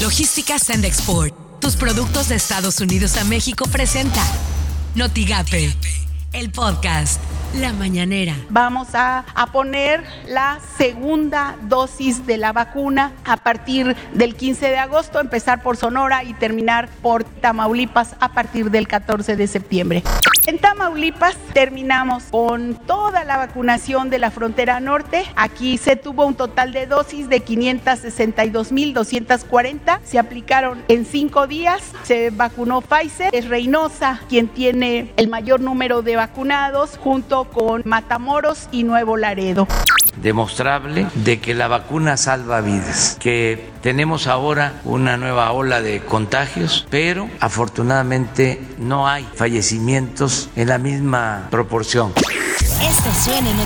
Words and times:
Logística 0.00 0.58
Send 0.58 0.86
Export. 0.86 1.34
Tus 1.60 1.76
productos 1.76 2.28
de 2.28 2.34
Estados 2.34 2.80
Unidos 2.80 3.18
a 3.18 3.24
México 3.24 3.68
presenta 3.68 4.22
Notigape, 4.94 5.76
el 6.32 6.50
podcast. 6.50 7.20
La 7.54 7.72
mañanera. 7.72 8.36
Vamos 8.48 8.94
a, 8.94 9.24
a, 9.34 9.46
poner 9.46 10.04
la 10.28 10.60
segunda 10.76 11.56
dosis 11.62 12.24
de 12.24 12.38
la 12.38 12.52
vacuna 12.52 13.12
a 13.24 13.38
partir 13.38 13.96
del 14.14 14.36
15 14.36 14.68
de 14.68 14.78
agosto, 14.78 15.18
empezar 15.18 15.60
por 15.60 15.76
Sonora 15.76 16.22
y 16.22 16.32
terminar 16.34 16.88
por 17.02 17.24
Tamaulipas 17.24 18.14
a 18.20 18.32
partir 18.32 18.70
del 18.70 18.86
14 18.86 19.34
de 19.34 19.48
septiembre. 19.48 20.04
En 20.46 20.58
Tamaulipas 20.58 21.36
terminamos 21.52 22.22
con 22.24 22.74
toda 22.74 23.24
la 23.24 23.36
vacunación 23.36 24.08
de 24.10 24.18
la 24.18 24.30
frontera 24.30 24.80
norte. 24.80 25.24
Aquí 25.36 25.76
se 25.76 25.96
tuvo 25.96 26.24
un 26.26 26.34
total 26.34 26.72
de 26.72 26.86
dosis 26.86 27.28
de 27.28 27.44
562.240. 27.44 30.00
Se 30.02 30.18
aplicaron 30.18 30.82
en 30.88 31.04
cinco 31.04 31.46
días. 31.46 31.82
Se 32.04 32.30
vacunó 32.30 32.80
Pfizer. 32.80 33.28
Es 33.34 33.48
Reynosa 33.48 34.20
quien 34.28 34.48
tiene 34.48 35.12
el 35.16 35.28
mayor 35.28 35.60
número 35.60 36.00
de 36.02 36.16
vacunados 36.20 36.98
junto 37.02 37.44
con 37.44 37.80
Matamoros 37.86 38.68
y 38.70 38.82
Nuevo 38.82 39.16
Laredo 39.16 39.66
demostrable 40.20 41.06
de 41.14 41.40
que 41.40 41.54
la 41.54 41.66
vacuna 41.66 42.18
salva 42.18 42.60
vidas, 42.60 43.16
que 43.18 43.70
tenemos 43.80 44.26
ahora 44.26 44.74
una 44.84 45.16
nueva 45.16 45.50
ola 45.52 45.80
de 45.80 46.00
contagios, 46.00 46.86
pero 46.90 47.30
afortunadamente 47.40 48.60
no 48.76 49.08
hay 49.08 49.26
fallecimientos 49.34 50.50
en 50.56 50.68
la 50.68 50.76
misma 50.76 51.48
proporción. 51.50 52.12
Esto 52.82 53.10
suena 53.24 53.48
en 53.50 53.60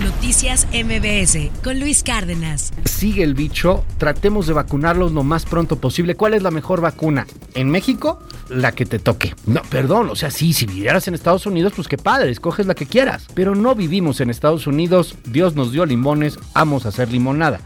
Noticias 0.00 0.68
MBS 0.72 1.50
con 1.64 1.80
Luis 1.80 2.02
Cárdenas. 2.02 2.72
Sigue 2.84 3.22
el 3.22 3.32
bicho, 3.32 3.82
tratemos 3.96 4.46
de 4.46 4.52
vacunarlos 4.52 5.12
lo 5.12 5.22
más 5.22 5.46
pronto 5.46 5.76
posible. 5.76 6.14
¿Cuál 6.14 6.34
es 6.34 6.42
la 6.42 6.50
mejor 6.50 6.82
vacuna? 6.82 7.26
¿En 7.54 7.70
México? 7.70 8.20
La 8.50 8.72
que 8.72 8.84
te 8.84 8.98
toque. 8.98 9.34
No, 9.46 9.62
perdón, 9.62 10.10
o 10.10 10.16
sea, 10.16 10.30
sí, 10.30 10.52
si 10.52 10.66
vivieras 10.66 11.08
en 11.08 11.14
Estados 11.14 11.46
Unidos, 11.46 11.72
pues 11.74 11.88
qué 11.88 11.96
padre, 11.96 12.30
escoges 12.30 12.66
la 12.66 12.74
que 12.74 12.84
quieras. 12.84 13.26
Pero 13.34 13.54
no 13.54 13.74
vivimos 13.74 14.20
en 14.20 14.28
Estados 14.28 14.66
Unidos, 14.66 15.14
Dios 15.24 15.54
nos 15.54 15.72
dio 15.72 15.86
limones, 15.86 16.38
vamos 16.52 16.84
a 16.84 16.90
hacer 16.90 17.10
limonada 17.10 17.60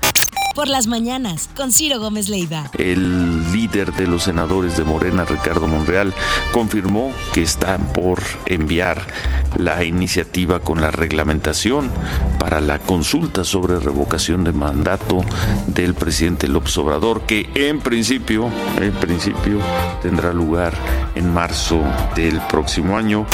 por 0.54 0.68
las 0.68 0.86
mañanas 0.86 1.48
con 1.56 1.72
Ciro 1.72 2.00
Gómez 2.00 2.28
Leiva. 2.28 2.70
El 2.78 3.52
líder 3.52 3.92
de 3.94 4.06
los 4.06 4.24
senadores 4.24 4.76
de 4.76 4.84
Morena, 4.84 5.24
Ricardo 5.24 5.66
Monreal, 5.66 6.14
confirmó 6.52 7.12
que 7.32 7.42
están 7.42 7.92
por 7.92 8.20
enviar 8.46 9.06
la 9.56 9.84
iniciativa 9.84 10.60
con 10.60 10.80
la 10.80 10.90
reglamentación 10.90 11.90
para 12.38 12.60
la 12.60 12.78
consulta 12.78 13.44
sobre 13.44 13.78
revocación 13.78 14.44
de 14.44 14.52
mandato 14.52 15.24
del 15.66 15.94
presidente 15.94 16.48
López 16.48 16.76
Obrador, 16.78 17.22
que 17.22 17.48
en 17.54 17.80
principio, 17.80 18.48
en 18.80 18.92
principio 18.92 19.58
tendrá 20.02 20.32
lugar 20.32 20.74
en 21.14 21.32
marzo 21.32 21.80
del 22.14 22.40
próximo 22.42 22.96
año. 22.96 23.26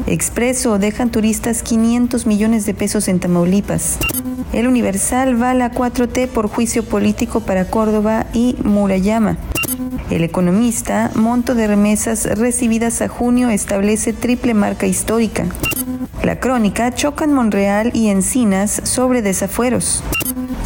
Expreso 0.05 0.77
dejan 0.77 1.09
turistas 1.09 1.63
500 1.63 2.27
millones 2.27 2.65
de 2.65 2.73
pesos 2.73 3.07
en 3.07 3.19
Tamaulipas. 3.19 3.97
El 4.53 4.67
Universal 4.67 5.41
va 5.41 5.51
a 5.51 5.55
la 5.55 5.71
4T 5.71 6.27
por 6.27 6.47
juicio 6.47 6.83
político 6.83 7.39
para 7.39 7.65
Córdoba 7.65 8.27
y 8.33 8.55
Murayama. 8.63 9.37
El 10.09 10.23
economista, 10.23 11.09
monto 11.15 11.55
de 11.55 11.67
remesas 11.67 12.25
recibidas 12.37 13.01
a 13.01 13.07
junio 13.07 13.49
establece 13.49 14.11
triple 14.11 14.53
marca 14.53 14.85
histórica. 14.85 15.45
La 16.23 16.39
crónica 16.39 16.93
chocan 16.93 17.33
Monreal 17.33 17.91
y 17.95 18.09
Encinas 18.09 18.81
sobre 18.83 19.23
desafueros. 19.23 20.03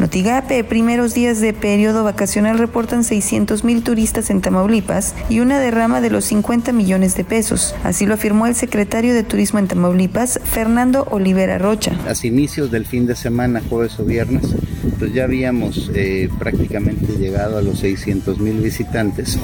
Notigape, 0.01 0.65
primeros 0.65 1.13
días 1.13 1.39
de 1.39 1.53
periodo 1.53 2.03
vacacional 2.03 2.57
reportan 2.57 3.05
600 3.05 3.63
mil 3.63 3.81
turistas 3.81 4.29
en 4.29 4.41
Tamaulipas 4.41 5.15
y 5.29 5.39
una 5.39 5.61
derrama 5.61 6.01
de 6.01 6.09
los 6.09 6.25
50 6.25 6.73
millones 6.73 7.15
de 7.15 7.23
pesos. 7.23 7.73
Así 7.85 8.05
lo 8.05 8.15
afirmó 8.15 8.47
el 8.47 8.55
secretario 8.55 9.13
de 9.13 9.23
Turismo 9.23 9.59
en 9.59 9.69
Tamaulipas, 9.69 10.41
Fernando 10.43 11.07
Olivera 11.09 11.57
Rocha. 11.57 11.93
A 12.05 12.27
inicios 12.27 12.69
del 12.69 12.85
fin 12.85 13.05
de 13.05 13.15
semana, 13.15 13.61
jueves 13.69 13.97
o 13.97 14.03
viernes, 14.03 14.53
pues 14.99 15.13
ya 15.13 15.23
habíamos 15.23 15.89
eh, 15.95 16.27
prácticamente 16.37 17.13
llegado 17.17 17.57
a 17.57 17.61
los 17.61 17.79
600 17.79 18.39
mil 18.39 18.59
visitantes. 18.59 19.39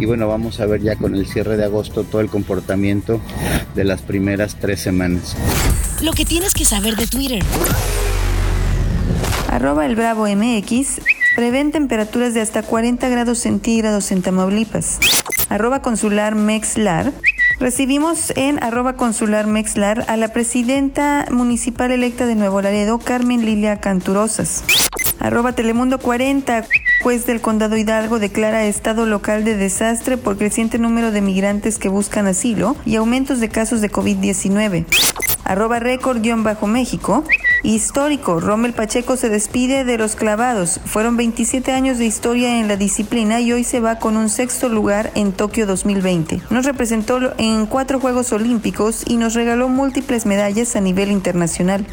Y 0.00 0.06
bueno, 0.06 0.26
vamos 0.28 0.60
a 0.60 0.66
ver 0.66 0.80
ya 0.80 0.96
con 0.96 1.14
el 1.14 1.26
cierre 1.26 1.58
de 1.58 1.64
agosto 1.64 2.04
todo 2.04 2.22
el 2.22 2.30
comportamiento 2.30 3.20
de 3.74 3.84
las 3.84 4.00
primeras 4.00 4.56
tres 4.58 4.80
semanas. 4.80 5.36
Lo 6.02 6.12
que 6.12 6.24
tienes 6.24 6.54
que 6.54 6.64
saber 6.64 6.96
de 6.96 7.06
Twitter. 7.06 7.42
Arroba 9.50 9.84
el 9.84 9.96
Bravo 9.96 10.26
MX. 10.26 11.02
Prevén 11.36 11.70
temperaturas 11.70 12.32
de 12.32 12.40
hasta 12.40 12.62
40 12.62 13.10
grados 13.10 13.40
centígrados 13.40 14.10
en 14.10 14.22
Tamaulipas. 14.22 15.00
Arroba 15.50 15.82
consular 15.82 16.34
Mexlar. 16.34 17.12
Recibimos 17.58 18.32
en 18.36 18.62
arroba 18.62 18.94
consular 18.94 19.46
Mexlar 19.46 20.06
a 20.08 20.16
la 20.16 20.32
presidenta 20.32 21.26
municipal 21.30 21.90
electa 21.90 22.24
de 22.24 22.36
Nuevo 22.36 22.62
Laredo, 22.62 22.98
Carmen 22.98 23.44
Lilia 23.44 23.80
Canturosas. 23.80 24.64
Arroba 25.18 25.52
Telemundo 25.52 25.98
40. 25.98 26.64
Juez 27.02 27.24
del 27.24 27.40
Condado 27.40 27.78
Hidalgo 27.78 28.18
declara 28.18 28.66
estado 28.66 29.06
local 29.06 29.42
de 29.42 29.56
desastre 29.56 30.18
por 30.18 30.36
creciente 30.36 30.78
número 30.78 31.12
de 31.12 31.22
migrantes 31.22 31.78
que 31.78 31.88
buscan 31.88 32.26
asilo 32.26 32.76
y 32.84 32.96
aumentos 32.96 33.40
de 33.40 33.48
casos 33.48 33.80
de 33.80 33.90
COVID-19. 33.90 34.84
Arroba 35.44 35.80
récord-méxico. 35.80 37.24
Histórico, 37.62 38.38
Rommel 38.38 38.72
Pacheco 38.72 39.16
se 39.16 39.28
despide 39.30 39.84
de 39.84 39.98
los 39.98 40.14
clavados. 40.14 40.80
Fueron 40.84 41.16
27 41.16 41.72
años 41.72 41.98
de 41.98 42.06
historia 42.06 42.60
en 42.60 42.68
la 42.68 42.76
disciplina 42.76 43.40
y 43.40 43.52
hoy 43.52 43.64
se 43.64 43.80
va 43.80 43.98
con 43.98 44.16
un 44.16 44.28
sexto 44.28 44.68
lugar 44.68 45.10
en 45.14 45.32
Tokio 45.32 45.66
2020. 45.66 46.40
Nos 46.50 46.66
representó 46.66 47.18
en 47.38 47.66
cuatro 47.66 47.98
Juegos 47.98 48.32
Olímpicos 48.32 49.04
y 49.06 49.16
nos 49.16 49.34
regaló 49.34 49.68
múltiples 49.68 50.26
medallas 50.26 50.76
a 50.76 50.80
nivel 50.80 51.10
internacional. 51.10 51.86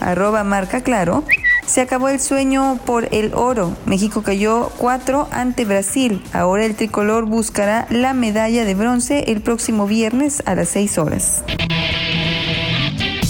Arroba 0.00 0.44
marca 0.44 0.82
claro. 0.82 1.24
Se 1.66 1.80
acabó 1.80 2.08
el 2.08 2.20
sueño 2.20 2.78
por 2.84 3.08
el 3.12 3.34
oro. 3.34 3.76
México 3.86 4.22
cayó 4.22 4.70
4 4.78 5.28
ante 5.30 5.64
Brasil. 5.64 6.22
Ahora 6.32 6.64
el 6.64 6.74
tricolor 6.74 7.26
buscará 7.26 7.86
la 7.90 8.14
medalla 8.14 8.64
de 8.64 8.74
bronce 8.74 9.24
el 9.28 9.40
próximo 9.40 9.86
viernes 9.86 10.42
a 10.46 10.54
las 10.54 10.68
6 10.70 10.98
horas. 10.98 11.44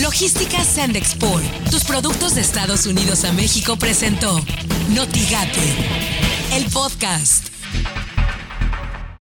Logística 0.00 0.64
Sandexport, 0.64 1.44
tus 1.70 1.84
productos 1.84 2.34
de 2.34 2.40
Estados 2.40 2.86
Unidos 2.86 3.24
a 3.24 3.32
México 3.32 3.76
presentó 3.76 4.40
Notigate, 4.90 5.60
el 6.54 6.66
podcast. 6.66 7.51